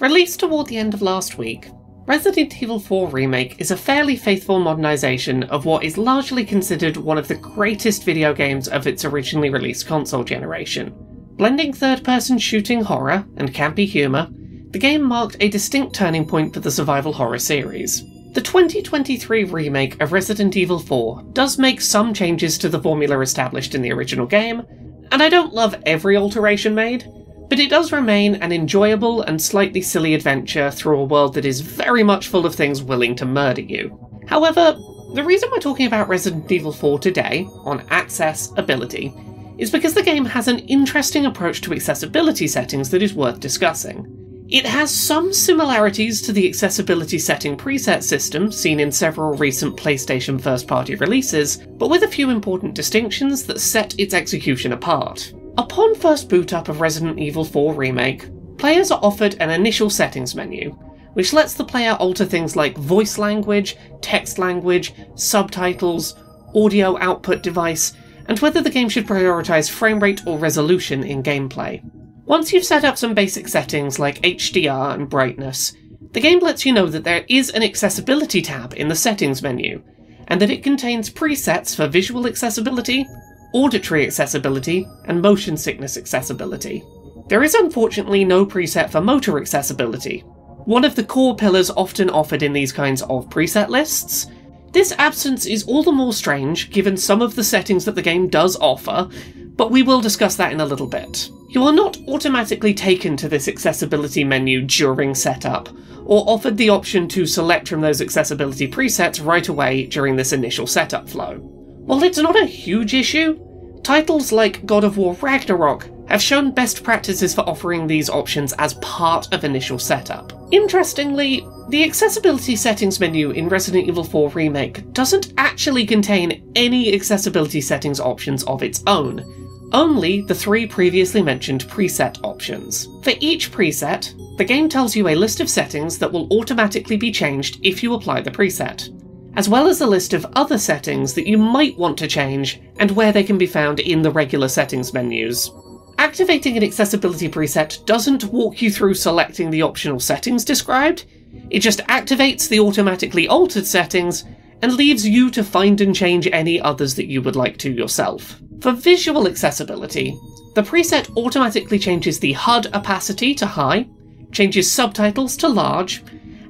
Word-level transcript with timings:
Released 0.00 0.38
toward 0.38 0.68
the 0.68 0.76
end 0.76 0.94
of 0.94 1.02
last 1.02 1.38
week, 1.38 1.70
Resident 2.06 2.62
Evil 2.62 2.78
4 2.78 3.08
Remake 3.08 3.60
is 3.60 3.72
a 3.72 3.76
fairly 3.76 4.14
faithful 4.14 4.60
modernisation 4.60 5.48
of 5.48 5.64
what 5.64 5.82
is 5.82 5.98
largely 5.98 6.44
considered 6.44 6.96
one 6.96 7.18
of 7.18 7.26
the 7.26 7.34
greatest 7.34 8.04
video 8.04 8.32
games 8.32 8.68
of 8.68 8.86
its 8.86 9.04
originally 9.04 9.50
released 9.50 9.88
console 9.88 10.22
generation. 10.22 10.94
Blending 11.36 11.72
third 11.72 12.04
person 12.04 12.38
shooting 12.38 12.80
horror 12.80 13.26
and 13.38 13.52
campy 13.52 13.88
humour, 13.88 14.28
the 14.70 14.78
game 14.78 15.02
marked 15.02 15.36
a 15.40 15.48
distinct 15.48 15.96
turning 15.96 16.28
point 16.28 16.54
for 16.54 16.60
the 16.60 16.70
survival 16.70 17.12
horror 17.12 17.40
series. 17.40 18.04
The 18.34 18.40
2023 18.40 19.44
remake 19.44 20.00
of 20.00 20.12
Resident 20.12 20.56
Evil 20.56 20.78
4 20.78 21.24
does 21.32 21.58
make 21.58 21.80
some 21.80 22.14
changes 22.14 22.56
to 22.58 22.68
the 22.68 22.80
formula 22.80 23.18
established 23.18 23.74
in 23.74 23.82
the 23.82 23.92
original 23.92 24.26
game, 24.26 24.62
and 25.10 25.20
I 25.20 25.28
don't 25.28 25.54
love 25.54 25.74
every 25.86 26.16
alteration 26.16 26.76
made, 26.76 27.04
but 27.48 27.58
it 27.58 27.70
does 27.70 27.92
remain 27.92 28.36
an 28.36 28.52
enjoyable 28.52 29.22
and 29.22 29.40
slightly 29.40 29.80
silly 29.80 30.14
adventure 30.14 30.70
through 30.70 30.98
a 30.98 31.04
world 31.04 31.34
that 31.34 31.44
is 31.44 31.60
very 31.60 32.02
much 32.02 32.28
full 32.28 32.46
of 32.46 32.54
things 32.54 32.82
willing 32.82 33.14
to 33.16 33.24
murder 33.24 33.62
you. 33.62 33.98
However, 34.26 34.78
the 35.14 35.24
reason 35.24 35.48
we're 35.50 35.58
talking 35.58 35.86
about 35.86 36.08
Resident 36.08 36.50
Evil 36.52 36.72
4 36.72 36.98
today, 36.98 37.48
on 37.64 37.84
access 37.88 38.52
ability, 38.56 39.14
is 39.56 39.70
because 39.70 39.94
the 39.94 40.02
game 40.02 40.24
has 40.24 40.48
an 40.48 40.60
interesting 40.60 41.26
approach 41.26 41.62
to 41.62 41.72
accessibility 41.72 42.46
settings 42.46 42.90
that 42.90 43.02
is 43.02 43.14
worth 43.14 43.40
discussing. 43.40 44.14
It 44.50 44.64
has 44.64 44.94
some 44.94 45.32
similarities 45.32 46.22
to 46.22 46.32
the 46.32 46.48
accessibility 46.48 47.18
setting 47.18 47.56
preset 47.56 48.02
system 48.02 48.50
seen 48.50 48.80
in 48.80 48.90
several 48.90 49.36
recent 49.36 49.76
PlayStation 49.76 50.40
first 50.40 50.66
party 50.66 50.94
releases, 50.94 51.56
but 51.56 51.90
with 51.90 52.02
a 52.02 52.08
few 52.08 52.30
important 52.30 52.74
distinctions 52.74 53.44
that 53.44 53.60
set 53.60 53.98
its 53.98 54.14
execution 54.14 54.72
apart. 54.72 55.34
Upon 55.58 55.96
first 55.96 56.28
boot 56.28 56.52
up 56.52 56.68
of 56.68 56.80
Resident 56.80 57.18
Evil 57.18 57.44
4 57.44 57.74
Remake, 57.74 58.28
players 58.58 58.92
are 58.92 59.00
offered 59.02 59.34
an 59.40 59.50
initial 59.50 59.90
settings 59.90 60.36
menu, 60.36 60.70
which 61.14 61.32
lets 61.32 61.54
the 61.54 61.64
player 61.64 61.94
alter 61.94 62.24
things 62.24 62.54
like 62.54 62.78
voice 62.78 63.18
language, 63.18 63.76
text 64.00 64.38
language, 64.38 64.94
subtitles, 65.16 66.14
audio 66.54 66.96
output 67.00 67.42
device, 67.42 67.92
and 68.26 68.38
whether 68.38 68.60
the 68.60 68.70
game 68.70 68.88
should 68.88 69.08
prioritise 69.08 69.68
frame 69.68 69.98
rate 69.98 70.24
or 70.28 70.38
resolution 70.38 71.02
in 71.02 71.24
gameplay. 71.24 71.82
Once 72.24 72.52
you've 72.52 72.64
set 72.64 72.84
up 72.84 72.96
some 72.96 73.12
basic 73.12 73.48
settings 73.48 73.98
like 73.98 74.22
HDR 74.22 74.94
and 74.94 75.10
brightness, 75.10 75.72
the 76.12 76.20
game 76.20 76.38
lets 76.38 76.64
you 76.64 76.72
know 76.72 76.86
that 76.86 77.02
there 77.02 77.24
is 77.28 77.50
an 77.50 77.64
accessibility 77.64 78.42
tab 78.42 78.74
in 78.74 78.86
the 78.86 78.94
settings 78.94 79.42
menu, 79.42 79.82
and 80.28 80.40
that 80.40 80.50
it 80.50 80.62
contains 80.62 81.10
presets 81.10 81.74
for 81.74 81.88
visual 81.88 82.28
accessibility, 82.28 83.04
auditory 83.52 84.06
accessibility, 84.06 84.86
and 85.06 85.20
motion 85.20 85.56
sickness 85.56 85.96
accessibility. 85.96 86.84
There 87.28 87.42
is 87.42 87.54
unfortunately 87.54 88.24
no 88.24 88.46
preset 88.46 88.90
for 88.90 89.00
motor 89.00 89.38
accessibility, 89.38 90.24
one 90.68 90.84
of 90.84 90.94
the 90.94 91.04
core 91.04 91.34
pillars 91.34 91.70
often 91.70 92.10
offered 92.10 92.42
in 92.42 92.52
these 92.52 92.72
kinds 92.74 93.00
of 93.00 93.30
preset 93.30 93.70
lists. 93.70 94.26
This 94.72 94.92
absence 94.98 95.46
is 95.46 95.64
all 95.64 95.82
the 95.82 95.90
more 95.90 96.12
strange 96.12 96.70
given 96.70 96.94
some 96.94 97.22
of 97.22 97.34
the 97.34 97.42
settings 97.42 97.86
that 97.86 97.94
the 97.94 98.02
game 98.02 98.28
does 98.28 98.54
offer, 98.56 99.08
but 99.56 99.70
we 99.70 99.82
will 99.82 100.02
discuss 100.02 100.36
that 100.36 100.52
in 100.52 100.60
a 100.60 100.66
little 100.66 100.86
bit. 100.86 101.30
You 101.48 101.64
are 101.64 101.72
not 101.72 101.96
automatically 102.06 102.74
taken 102.74 103.16
to 103.16 103.30
this 103.30 103.48
accessibility 103.48 104.24
menu 104.24 104.60
during 104.60 105.14
setup, 105.14 105.70
or 106.04 106.28
offered 106.28 106.58
the 106.58 106.68
option 106.68 107.08
to 107.08 107.24
select 107.24 107.66
from 107.66 107.80
those 107.80 108.02
accessibility 108.02 108.70
presets 108.70 109.24
right 109.24 109.48
away 109.48 109.86
during 109.86 110.16
this 110.16 110.34
initial 110.34 110.66
setup 110.66 111.08
flow. 111.08 111.57
While 111.88 112.02
it's 112.02 112.18
not 112.18 112.38
a 112.38 112.44
huge 112.44 112.92
issue, 112.92 113.40
titles 113.82 114.30
like 114.30 114.66
God 114.66 114.84
of 114.84 114.98
War 114.98 115.14
Ragnarok 115.14 115.88
have 116.08 116.20
shown 116.20 116.50
best 116.50 116.84
practices 116.84 117.34
for 117.34 117.48
offering 117.48 117.86
these 117.86 118.10
options 118.10 118.52
as 118.58 118.74
part 118.74 119.32
of 119.32 119.42
initial 119.42 119.78
setup. 119.78 120.34
Interestingly, 120.52 121.46
the 121.70 121.82
accessibility 121.84 122.56
settings 122.56 123.00
menu 123.00 123.30
in 123.30 123.48
Resident 123.48 123.88
Evil 123.88 124.04
4 124.04 124.28
Remake 124.28 124.92
doesn't 124.92 125.32
actually 125.38 125.86
contain 125.86 126.52
any 126.54 126.94
accessibility 126.94 127.62
settings 127.62 128.00
options 128.00 128.44
of 128.44 128.62
its 128.62 128.82
own, 128.86 129.24
only 129.72 130.20
the 130.20 130.34
three 130.34 130.66
previously 130.66 131.22
mentioned 131.22 131.66
preset 131.68 132.18
options. 132.22 132.86
For 133.02 133.14
each 133.20 133.50
preset, 133.50 134.12
the 134.36 134.44
game 134.44 134.68
tells 134.68 134.94
you 134.94 135.08
a 135.08 135.14
list 135.14 135.40
of 135.40 135.48
settings 135.48 135.96
that 136.00 136.12
will 136.12 136.28
automatically 136.38 136.98
be 136.98 137.10
changed 137.10 137.60
if 137.62 137.82
you 137.82 137.94
apply 137.94 138.20
the 138.20 138.30
preset 138.30 138.90
as 139.38 139.48
well 139.48 139.68
as 139.68 139.80
a 139.80 139.86
list 139.86 140.14
of 140.14 140.26
other 140.34 140.58
settings 140.58 141.14
that 141.14 141.28
you 141.28 141.38
might 141.38 141.78
want 141.78 141.96
to 141.96 142.08
change 142.08 142.60
and 142.80 142.90
where 142.90 143.12
they 143.12 143.22
can 143.22 143.38
be 143.38 143.46
found 143.46 143.78
in 143.78 144.02
the 144.02 144.10
regular 144.10 144.48
settings 144.48 144.92
menus. 144.92 145.52
Activating 145.96 146.56
an 146.56 146.64
accessibility 146.64 147.28
preset 147.28 147.86
doesn't 147.86 148.24
walk 148.24 148.60
you 148.60 148.68
through 148.68 148.94
selecting 148.94 149.48
the 149.48 149.62
optional 149.62 150.00
settings 150.00 150.44
described, 150.44 151.04
it 151.50 151.60
just 151.60 151.78
activates 151.86 152.48
the 152.48 152.58
automatically 152.58 153.28
altered 153.28 153.64
settings 153.64 154.24
and 154.60 154.74
leaves 154.74 155.06
you 155.06 155.30
to 155.30 155.44
find 155.44 155.80
and 155.80 155.94
change 155.94 156.26
any 156.32 156.60
others 156.60 156.96
that 156.96 157.06
you 157.06 157.22
would 157.22 157.36
like 157.36 157.58
to 157.58 157.70
yourself. 157.70 158.40
For 158.60 158.72
visual 158.72 159.28
accessibility, 159.28 160.18
the 160.56 160.62
preset 160.62 161.16
automatically 161.16 161.78
changes 161.78 162.18
the 162.18 162.32
HUD 162.32 162.74
opacity 162.74 163.36
to 163.36 163.46
high, 163.46 163.86
changes 164.32 164.68
subtitles 164.68 165.36
to 165.36 165.48
large, 165.48 166.02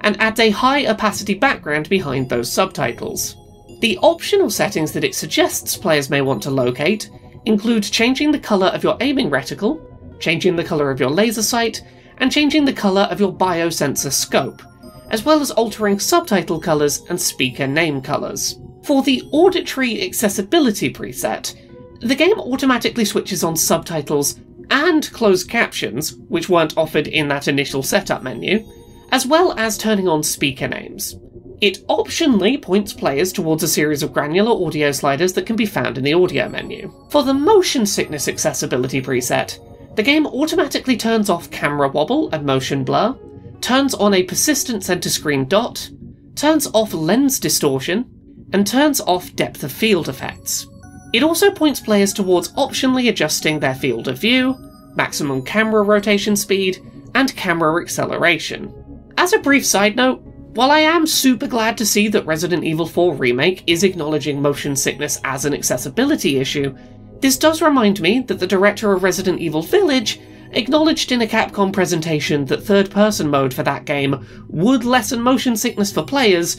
and 0.09 0.19
adds 0.23 0.41
a 0.41 0.49
high 0.49 0.87
opacity 0.87 1.35
background 1.35 1.87
behind 1.91 2.31
those 2.31 2.51
subtitles. 2.51 3.37
The 3.81 3.99
optional 3.99 4.49
settings 4.49 4.91
that 4.93 5.05
it 5.05 5.15
suggests 5.15 5.77
players 5.77 6.09
may 6.09 6.23
want 6.23 6.43
to 6.45 6.51
locate 6.51 7.11
include 7.45 7.83
changing 7.83 8.33
the 8.33 8.39
colour 8.39 8.69
of 8.69 8.83
your 8.83 8.97
aiming 9.01 9.29
reticle, 9.29 9.79
changing 10.19 10.57
the 10.57 10.65
colour 10.65 10.91
of 10.91 10.99
your 10.99 11.11
laser 11.11 11.43
sight, 11.43 11.83
and 12.17 12.33
changing 12.33 12.65
the 12.65 12.73
colour 12.73 13.03
of 13.03 13.21
your 13.21 13.31
biosensor 13.31 14.11
scope, 14.11 14.63
as 15.11 15.27
well 15.27 15.43
as 15.43 15.51
altering 15.51 15.99
subtitle 15.99 16.59
colours 16.59 17.03
and 17.11 17.21
speaker 17.21 17.67
name 17.67 18.01
colours. 18.01 18.59
For 18.85 19.03
the 19.03 19.23
auditory 19.31 20.03
accessibility 20.07 20.91
preset, 20.91 21.55
the 22.01 22.15
game 22.15 22.41
automatically 22.41 23.05
switches 23.05 23.45
on 23.45 23.57
subtitles 23.57 24.41
and 24.71 25.13
closed 25.13 25.51
captions, 25.51 26.15
which 26.29 26.49
weren't 26.49 26.79
offered 26.79 27.09
in 27.09 27.29
that 27.29 27.47
initial 27.47 27.83
setup 27.83 28.23
menu, 28.23 28.67
as 29.11 29.27
well 29.27 29.55
as 29.59 29.79
turning 29.79 30.09
on 30.09 30.23
speaker 30.23 30.69
names. 30.69 31.17
It 31.61 31.87
optionally 31.89 32.61
points 32.61 32.93
players 32.93 33.33
towards 33.33 33.63
a 33.63 33.69
series 33.69 34.03
of 34.03 34.13
granular 34.13 34.65
audio 34.65 34.93
sliders 34.93 35.33
that 35.33 35.47
can 35.47 35.57
be 35.57 35.67
found 35.67 35.99
in 35.99 36.05
the 36.05 36.15
audio 36.15 36.49
menu. 36.49 36.95
For 37.11 37.25
the 37.25 37.35
motion 37.35 37.85
sickness 37.85 38.29
accessibility 38.29 39.03
preset, 39.03 39.59
the 39.97 40.03
game 40.05 40.27
automatically 40.27 40.97
turns 40.97 41.29
off 41.29 41.51
camera 41.51 41.89
wobble 41.89 42.31
and 42.33 42.47
motion 42.47 42.85
blur, 42.85 43.17
turns 43.61 43.95
on 43.95 44.15
a 44.15 44.23
persistent 44.23 44.85
center 44.85 45.11
screen 45.11 45.47
dot, 45.47 45.91
turns 46.37 46.69
off 46.73 46.95
lens 46.95 47.41
distortion, 47.41 48.09
and 48.53 48.65
turns 48.65 49.01
off 49.01 49.35
depth 49.35 49.65
of 49.65 49.73
field 49.73 50.09
effects. 50.09 50.69
It 51.13 51.25
also 51.25 51.51
points 51.51 51.81
players 51.81 52.13
towards 52.13 52.53
optionally 52.53 53.09
adjusting 53.09 53.59
their 53.59 53.75
field 53.75 54.07
of 54.07 54.21
view, 54.21 54.55
maximum 54.95 55.43
camera 55.43 55.83
rotation 55.83 56.37
speed, 56.37 56.79
and 57.15 57.35
camera 57.35 57.83
acceleration. 57.83 58.73
As 59.21 59.33
a 59.33 59.41
brief 59.41 59.67
side 59.67 59.97
note, 59.97 60.21
while 60.55 60.71
I 60.71 60.79
am 60.79 61.05
super 61.05 61.49
glad 61.49 61.77
to 61.79 61.85
see 61.85 62.07
that 62.07 62.25
Resident 62.25 62.63
Evil 62.63 62.87
4 62.87 63.17
Remake 63.17 63.65
is 63.67 63.83
acknowledging 63.83 64.41
motion 64.41 64.77
sickness 64.77 65.21
as 65.25 65.45
an 65.45 65.53
accessibility 65.53 66.39
issue, 66.39 66.73
this 67.19 67.37
does 67.37 67.61
remind 67.61 68.01
me 68.01 68.21
that 68.21 68.39
the 68.39 68.47
director 68.47 68.93
of 68.93 69.03
Resident 69.03 69.41
Evil 69.41 69.61
Village 69.61 70.21
acknowledged 70.53 71.11
in 71.11 71.21
a 71.21 71.27
Capcom 71.27 71.73
presentation 71.73 72.45
that 72.45 72.63
third 72.63 72.93
person 72.93 73.29
mode 73.29 73.53
for 73.53 73.65
that 73.65 73.87
game 73.87 74.25
would 74.51 74.85
lessen 74.85 75.21
motion 75.21 75.57
sickness 75.57 75.93
for 75.93 76.05
players, 76.05 76.57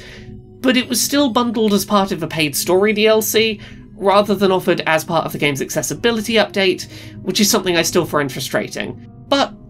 but 0.59 0.75
it 0.75 0.89
was 0.89 1.01
still 1.01 1.29
bundled 1.29 1.71
as 1.71 1.85
part 1.85 2.11
of 2.11 2.21
a 2.23 2.27
paid 2.27 2.57
story 2.57 2.93
DLC 2.93 3.61
rather 3.93 4.35
than 4.35 4.51
offered 4.51 4.81
as 4.85 5.05
part 5.05 5.25
of 5.25 5.31
the 5.31 5.37
game's 5.37 5.61
accessibility 5.61 6.33
update, 6.33 6.91
which 7.21 7.39
is 7.39 7.49
something 7.49 7.77
I 7.77 7.83
still 7.83 8.05
find 8.05 8.29
frustrating. 8.29 9.18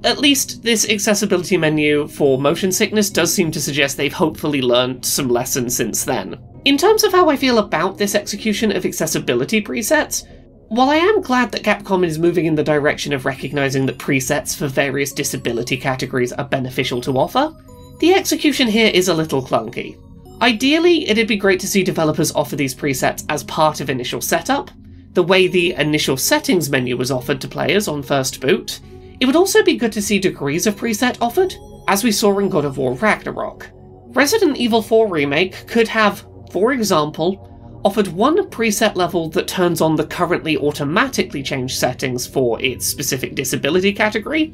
At 0.04 0.20
least 0.20 0.64
this 0.64 0.90
accessibility 0.90 1.58
menu 1.58 2.08
for 2.08 2.40
motion 2.40 2.72
sickness 2.72 3.10
does 3.10 3.34
seem 3.34 3.52
to 3.52 3.62
suggest 3.62 3.98
they've 3.98 4.14
hopefully 4.14 4.62
learned 4.62 5.06
some 5.06 5.28
lessons 5.28 5.76
since 5.76 6.06
then. 6.06 6.40
In 6.64 6.78
terms 6.78 7.04
of 7.04 7.12
how 7.12 7.30
I 7.30 7.36
feel 7.36 7.58
about 7.58 7.98
this 7.98 8.16
execution 8.16 8.76
of 8.76 8.86
accessibility 8.86 9.62
presets, 9.62 10.26
while 10.70 10.90
I 10.90 10.96
am 10.96 11.22
glad 11.22 11.52
that 11.52 11.64
Capcom 11.64 12.06
is 12.06 12.20
moving 12.20 12.46
in 12.46 12.56
the 12.56 12.64
direction 12.64 13.12
of 13.12 13.26
recognizing 13.26 13.86
that 13.88 13.98
presets 13.98 14.56
for 14.56 14.68
various 14.68 15.12
disability 15.12 15.76
categories 15.76 16.32
are 16.32 16.46
beneficial 16.46 17.02
to 17.02 17.18
offer, 17.18 17.54
the 18.00 18.14
execution 18.14 18.68
here 18.68 18.92
is 18.94 19.10
a 19.10 19.14
little 19.14 19.42
clunky. 19.42 19.98
Ideally, 20.42 21.10
it'd 21.10 21.28
be 21.28 21.36
great 21.36 21.60
to 21.60 21.68
see 21.68 21.84
developers 21.84 22.32
offer 22.32 22.56
these 22.56 22.76
presets 22.76 23.26
as 23.28 23.44
part 23.44 23.82
of 23.82 23.90
initial 23.90 24.22
setup, 24.22 24.72
the 25.14 25.24
way 25.24 25.48
the 25.48 25.74
initial 25.74 26.16
settings 26.16 26.70
menu 26.70 26.96
was 26.96 27.12
offered 27.12 27.42
to 27.42 27.48
players 27.48 27.90
on 27.90 28.02
first 28.02 28.40
boot, 28.40 28.80
it 29.20 29.26
would 29.26 29.36
also 29.36 29.64
be 29.64 29.78
good 29.78 29.92
to 29.94 30.02
see 30.02 30.20
degrees 30.20 30.66
of 30.66 30.76
preset 30.76 31.18
offered, 31.22 31.56
as 31.88 32.04
we 32.04 32.12
saw 32.12 32.38
in 32.40 32.50
God 32.50 32.66
of 32.66 32.78
War 32.78 32.94
Ragnarok. 32.94 33.70
Resident 34.10 34.58
Evil 34.58 34.82
4 34.82 35.08
Remake 35.08 35.68
could 35.68 35.88
have, 35.88 36.26
for 36.52 36.72
example, 36.72 37.46
offered 37.86 38.08
one 38.08 38.50
preset 38.50 38.96
level 38.96 39.30
that 39.30 39.48
turns 39.48 39.82
on 39.82 39.96
the 39.96 40.06
currently 40.06 40.58
automatically 40.58 41.42
changed 41.44 41.78
settings 41.78 42.26
for 42.28 42.62
its 42.62 42.86
specific 42.86 43.36
disability 43.36 43.94
category, 43.94 44.54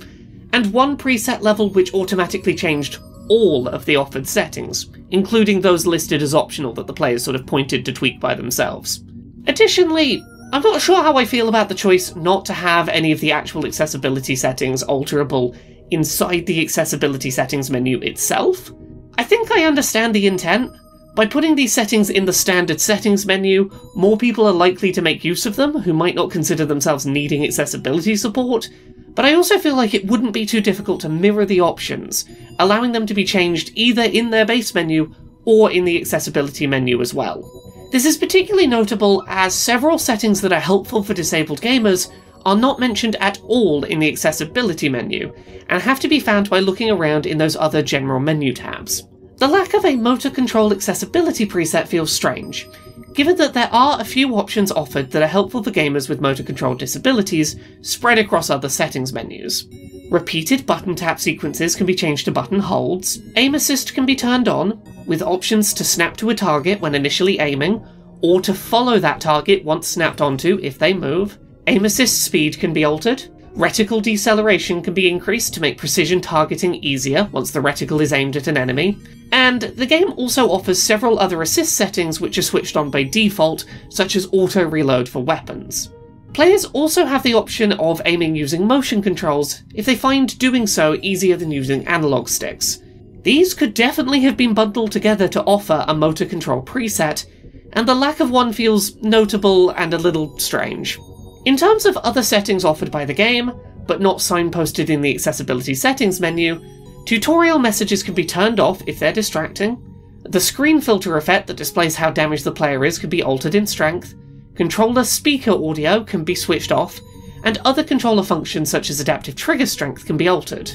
and 0.54 0.72
one 0.72 0.98
preset 0.98 1.42
level 1.42 1.70
which 1.70 1.94
automatically 1.94 2.54
changed 2.54 3.00
all 3.30 3.68
of 3.68 3.86
the 3.86 3.96
offered 3.96 4.28
settings, 4.28 4.90
including 5.12 5.62
those 5.62 5.88
listed 5.88 6.22
as 6.22 6.36
optional 6.36 6.74
that 6.74 6.88
the 6.88 6.94
players 6.94 7.24
sort 7.24 7.36
of 7.36 7.46
pointed 7.46 7.84
to 7.86 7.92
tweak 7.92 8.20
by 8.20 8.36
themselves. 8.36 9.04
Additionally, 9.48 10.24
I'm 10.54 10.62
not 10.62 10.82
sure 10.82 11.02
how 11.02 11.18
I 11.18 11.26
feel 11.26 11.50
about 11.50 11.70
the 11.70 11.76
choice 11.76 12.16
not 12.16 12.46
to 12.46 12.54
have 12.54 12.88
any 12.90 13.12
of 13.12 13.20
the 13.20 13.32
actual 13.32 13.66
accessibility 13.66 14.36
settings 14.36 14.84
alterable 14.84 15.58
inside 15.92 16.46
the 16.46 16.62
accessibility 16.62 17.30
settings 17.30 17.70
menu 17.70 18.00
itself. 18.00 18.72
I 19.18 19.24
think 19.24 19.52
I 19.52 19.66
understand 19.66 20.14
the 20.14 20.28
intent. 20.28 20.72
By 21.16 21.26
putting 21.26 21.56
these 21.56 21.74
settings 21.74 22.10
in 22.10 22.26
the 22.26 22.34
standard 22.34 22.82
settings 22.82 23.26
menu, 23.26 23.72
more 23.96 24.18
people 24.18 24.46
are 24.46 24.54
likely 24.54 24.92
to 24.92 25.02
make 25.02 25.24
use 25.24 25.46
of 25.46 25.56
them 25.56 25.74
who 25.80 25.94
might 25.94 26.16
not 26.16 26.32
consider 26.32 26.66
themselves 26.66 27.06
needing 27.06 27.46
accessibility 27.46 28.16
support, 28.16 28.70
but 29.16 29.24
I 29.24 29.34
also 29.34 29.58
feel 29.58 29.76
like 29.76 29.94
it 29.94 30.08
wouldn't 30.08 30.34
be 30.34 30.46
too 30.46 30.60
difficult 30.60 31.00
to 31.02 31.10
mirror 31.10 31.46
the 31.46 31.62
options, 31.62 32.26
allowing 32.60 32.92
them 32.92 33.06
to 33.08 33.14
be 33.14 33.24
changed 33.24 33.72
either 33.76 34.04
in 34.04 34.30
their 34.30 34.46
base 34.46 34.76
menu 34.76 35.14
or 35.46 35.72
in 35.72 35.86
the 35.86 36.00
accessibility 36.00 36.68
menu 36.68 37.00
as 37.02 37.14
well. 37.14 37.65
This 37.96 38.06
is 38.06 38.18
particularly 38.18 38.68
notable 38.68 39.24
as 39.26 39.56
several 39.56 39.98
settings 39.98 40.42
that 40.42 40.52
are 40.52 40.60
helpful 40.60 41.02
for 41.02 41.14
disabled 41.14 41.62
gamers 41.62 42.12
are 42.46 42.58
not 42.58 42.78
mentioned 42.78 43.16
at 43.22 43.40
all 43.44 43.86
in 43.86 44.00
the 44.00 44.10
accessibility 44.10 44.90
menu, 44.90 45.34
and 45.70 45.82
have 45.82 46.02
to 46.02 46.10
be 46.10 46.20
found 46.20 46.50
by 46.50 46.60
looking 46.60 46.92
around 46.92 47.26
in 47.26 47.38
those 47.38 47.56
other 47.56 47.82
general 47.82 48.20
menu 48.20 48.54
tabs. 48.54 49.08
The 49.38 49.48
lack 49.48 49.74
of 49.74 49.86
a 49.86 49.96
motor 49.96 50.30
control 50.30 50.74
accessibility 50.74 51.46
preset 51.46 51.88
feels 51.88 52.12
strange, 52.12 52.68
given 53.14 53.38
that 53.38 53.54
there 53.54 53.70
are 53.72 54.02
a 54.02 54.04
few 54.04 54.36
options 54.36 54.74
offered 54.74 55.12
that 55.12 55.24
are 55.24 55.28
helpful 55.28 55.64
for 55.64 55.72
gamers 55.72 56.10
with 56.10 56.20
motor 56.20 56.44
control 56.44 56.76
disabilities 56.76 57.56
spread 57.80 58.20
across 58.20 58.50
other 58.50 58.68
settings 58.68 59.14
menus. 59.14 59.70
Repeated 60.12 60.66
button 60.66 60.96
tap 60.96 61.22
sequences 61.22 61.78
can 61.78 61.86
be 61.86 61.96
changed 61.96 62.26
to 62.26 62.32
button 62.34 62.60
holds, 62.60 63.22
aim 63.38 63.56
assist 63.56 63.94
can 63.94 64.06
be 64.06 64.18
turned 64.18 64.50
on, 64.50 64.82
with 65.06 65.22
options 65.22 65.74
to 65.74 65.84
snap 65.84 66.18
to 66.18 66.30
a 66.30 66.36
target 66.36 66.82
when 66.82 66.96
initially 66.96 67.40
aiming, 67.40 67.86
or 68.22 68.42
to 68.42 68.54
follow 68.54 69.00
that 69.00 69.22
target 69.22 69.64
once 69.64 69.88
snapped 69.88 70.22
onto 70.22 70.60
if 70.62 70.80
they 70.80 70.94
move. 70.94 71.38
Aim 71.68 71.86
assist 71.86 72.24
speed 72.24 72.60
can 72.60 72.74
be 72.74 72.84
altered. 72.86 73.24
Reticle 73.56 74.02
deceleration 74.02 74.82
can 74.82 74.94
be 74.94 75.10
increased 75.10 75.54
to 75.54 75.62
make 75.62 75.78
precision 75.78 76.20
targeting 76.20 76.76
easier 76.76 77.30
once 77.32 77.52
the 77.52 77.62
reticle 77.62 78.02
is 78.02 78.12
aimed 78.12 78.36
at 78.36 78.48
an 78.48 78.58
enemy. 78.58 78.98
And 79.32 79.62
the 79.62 79.86
game 79.86 80.12
also 80.18 80.50
offers 80.50 80.82
several 80.82 81.20
other 81.20 81.42
assist 81.42 81.74
settings 81.74 82.20
which 82.20 82.38
are 82.38 82.44
switched 82.44 82.76
on 82.76 82.90
by 82.90 83.04
default, 83.04 83.66
such 83.90 84.16
as 84.16 84.28
auto 84.32 84.66
reload 84.66 85.08
for 85.08 85.24
weapons. 85.24 85.90
Players 86.34 86.66
also 86.66 87.06
have 87.06 87.24
the 87.24 87.34
option 87.34 87.72
of 87.74 88.02
aiming 88.04 88.36
using 88.36 88.68
motion 88.68 89.02
controls 89.02 89.64
if 89.74 89.86
they 89.86 89.96
find 89.96 90.38
doing 90.38 90.68
so 90.68 90.98
easier 91.02 91.38
than 91.38 91.50
using 91.50 91.88
analog 91.88 92.28
sticks. 92.28 92.80
These 93.26 93.56
could 93.56 93.74
definitely 93.74 94.20
have 94.20 94.38
been 94.38 94.54
bundled 94.54 94.92
together 94.92 95.28
to 95.30 95.44
offer 95.46 95.84
a 95.88 95.96
motor 95.96 96.28
control 96.28 96.62
preset, 96.62 97.26
and 97.74 97.88
the 97.88 97.96
lack 97.96 98.20
of 98.20 98.30
one 98.30 98.54
feels 98.54 98.98
notable 98.98 99.72
and 99.72 99.96
a 99.96 99.98
little 99.98 100.38
strange. 100.38 101.00
In 101.44 101.58
terms 101.58 101.88
of 101.88 101.98
other 101.98 102.22
settings 102.22 102.64
offered 102.64 102.92
by 102.92 103.04
the 103.04 103.16
game, 103.16 103.52
but 103.88 104.00
not 104.00 104.18
signposted 104.18 104.92
in 104.92 105.02
the 105.02 105.12
accessibility 105.12 105.74
settings 105.74 106.22
menu, 106.22 106.62
tutorial 107.06 107.58
messages 107.58 108.04
can 108.04 108.14
be 108.14 108.24
turned 108.26 108.60
off 108.60 108.84
if 108.86 109.00
they're 109.00 109.12
distracting, 109.12 109.82
the 110.22 110.40
screen 110.40 110.80
filter 110.80 111.18
effect 111.18 111.48
that 111.48 111.58
displays 111.58 111.96
how 111.96 112.12
damaged 112.12 112.44
the 112.44 112.52
player 112.52 112.86
is 112.86 113.00
can 113.00 113.10
be 113.10 113.24
altered 113.24 113.56
in 113.56 113.66
strength, 113.66 114.14
controller 114.54 115.04
speaker 115.04 115.52
audio 115.52 116.04
can 116.04 116.24
be 116.24 116.36
switched 116.36 116.72
off, 116.72 117.00
and 117.44 117.58
other 117.66 117.84
controller 117.84 118.24
functions 118.24 118.70
such 118.70 118.92
as 118.92 119.00
adaptive 119.00 119.36
trigger 119.36 119.66
strength 119.66 120.06
can 120.06 120.16
be 120.16 120.28
altered. 120.28 120.72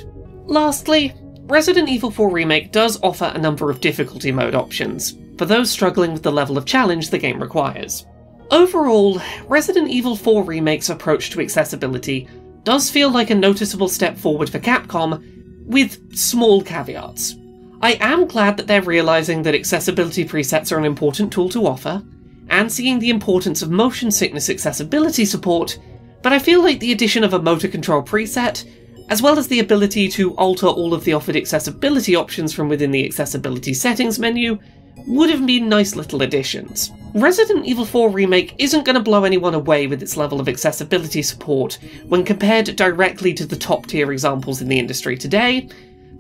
Lastly, 0.47 1.15
Resident 1.51 1.89
Evil 1.89 2.13
4 2.13 2.31
Remake 2.31 2.71
does 2.71 3.03
offer 3.03 3.33
a 3.35 3.39
number 3.39 3.71
of 3.71 3.81
difficulty 3.81 4.31
mode 4.31 4.55
options, 4.55 5.19
for 5.37 5.47
those 5.47 5.69
struggling 5.69 6.13
with 6.13 6.23
the 6.23 6.31
level 6.31 6.57
of 6.57 6.65
challenge 6.65 7.11
the 7.11 7.19
game 7.19 7.43
requires. 7.43 8.07
Overall, 8.53 9.21
Resident 9.49 9.89
Evil 9.89 10.15
4 10.15 10.45
Remake's 10.45 10.91
approach 10.91 11.31
to 11.31 11.41
accessibility 11.41 12.29
does 12.63 12.89
feel 12.89 13.11
like 13.11 13.31
a 13.31 13.35
noticeable 13.35 13.89
step 13.89 14.17
forward 14.17 14.49
for 14.49 14.61
Capcom, 14.61 15.67
with 15.67 16.17
small 16.17 16.63
caveats. 16.63 17.35
I 17.83 17.95
am 17.95 18.29
glad 18.29 18.57
that 18.57 18.69
they're 18.69 18.83
realising 18.83 19.43
that 19.43 19.57
accessibility 19.57 20.25
presets 20.25 20.71
are 20.71 20.79
an 20.79 20.85
important 20.85 21.33
tool 21.33 21.49
to 21.49 21.67
offer, 21.67 22.01
and 22.49 22.71
seeing 22.71 23.01
the 23.01 23.11
importance 23.11 23.61
of 23.61 23.73
motion 23.73 24.13
sickness 24.13 24.51
accessibility 24.51 25.25
support, 25.25 25.81
but 26.23 26.33
I 26.33 26.39
feel 26.39 26.63
like 26.63 26.79
the 26.79 26.93
addition 26.93 27.25
of 27.25 27.35
a 27.35 27.43
motor 27.43 27.67
control 27.67 28.05
preset, 28.05 28.65
as 29.11 29.21
well 29.21 29.39
as 29.39 29.49
the 29.49 29.59
ability 29.59 30.09
to 30.09 30.35
alter 30.37 30.69
all 30.69 30.95
of 30.95 31.05
the 31.05 31.13
offered 31.13 31.37
accessibility 31.37 32.15
options 32.15 32.55
from 32.55 32.69
within 32.69 32.93
the 32.93 33.05
accessibility 33.05 33.75
settings 33.75 34.21
menu, 34.21 34.57
would 35.07 35.29
have 35.29 35.45
been 35.45 35.69
nice 35.69 35.97
little 35.97 36.23
additions. 36.23 36.93
Resident 37.15 37.67
Evil 37.67 37.85
4 37.85 38.11
Remake 38.11 38.55
isn't 38.59 38.85
going 38.85 38.95
to 38.95 39.03
blow 39.03 39.25
anyone 39.25 39.55
away 39.55 39.89
with 39.89 40.01
its 40.01 40.17
level 40.17 40.41
of 40.41 40.49
accessibility 40.49 41.23
support 41.23 41.79
when 42.07 42.25
compared 42.25 42.77
directly 42.77 43.35
to 43.35 43.45
the 43.45 43.57
top 43.57 43.87
tier 43.87 44.13
examples 44.13 44.63
in 44.63 44.69
the 44.69 44.79
industry 44.79 45.17
today, 45.17 45.69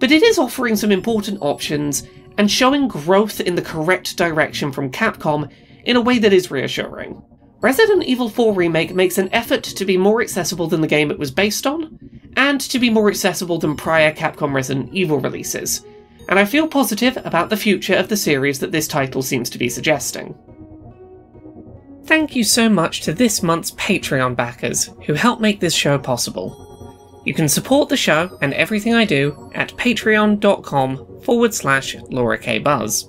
but 0.00 0.10
it 0.10 0.22
is 0.22 0.38
offering 0.38 0.74
some 0.74 0.90
important 0.90 1.38
options 1.40 2.08
and 2.38 2.50
showing 2.50 2.88
growth 2.88 3.40
in 3.40 3.54
the 3.54 3.62
correct 3.62 4.16
direction 4.16 4.72
from 4.72 4.90
Capcom 4.90 5.48
in 5.84 5.94
a 5.94 6.00
way 6.00 6.18
that 6.18 6.32
is 6.32 6.50
reassuring. 6.50 7.22
Resident 7.60 8.04
Evil 8.04 8.30
4 8.30 8.54
Remake 8.54 8.94
makes 8.94 9.18
an 9.18 9.28
effort 9.32 9.62
to 9.62 9.84
be 9.84 9.98
more 9.98 10.22
accessible 10.22 10.66
than 10.66 10.80
the 10.80 10.86
game 10.86 11.10
it 11.10 11.18
was 11.18 11.30
based 11.30 11.66
on, 11.66 11.98
and 12.36 12.60
to 12.60 12.78
be 12.78 12.90
more 12.90 13.08
accessible 13.08 13.58
than 13.58 13.76
prior 13.76 14.12
Capcom 14.12 14.52
Resident 14.52 14.92
Evil 14.92 15.20
releases, 15.20 15.84
and 16.28 16.38
I 16.38 16.44
feel 16.44 16.68
positive 16.68 17.18
about 17.24 17.50
the 17.50 17.56
future 17.56 17.96
of 17.96 18.08
the 18.08 18.16
series 18.16 18.60
that 18.60 18.72
this 18.72 18.86
title 18.86 19.22
seems 19.22 19.50
to 19.50 19.58
be 19.58 19.68
suggesting. 19.68 20.34
Thank 22.04 22.34
you 22.34 22.44
so 22.44 22.68
much 22.68 23.02
to 23.02 23.12
this 23.12 23.42
month's 23.42 23.70
Patreon 23.72 24.36
backers 24.36 24.90
who 25.06 25.14
help 25.14 25.40
make 25.40 25.60
this 25.60 25.74
show 25.74 25.98
possible. 25.98 27.22
You 27.24 27.34
can 27.34 27.48
support 27.48 27.88
the 27.88 27.96
show 27.96 28.36
and 28.40 28.54
everything 28.54 28.94
I 28.94 29.04
do 29.04 29.50
at 29.54 29.76
patreon.com 29.76 31.20
forward 31.22 31.54
slash 31.54 31.94
Laura 32.08 32.38
K. 32.38 32.58
Buzz. 32.58 33.08